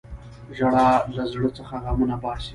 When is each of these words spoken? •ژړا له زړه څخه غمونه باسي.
•ژړا 0.57 0.89
له 1.15 1.23
زړه 1.31 1.49
څخه 1.57 1.75
غمونه 1.83 2.15
باسي. 2.23 2.49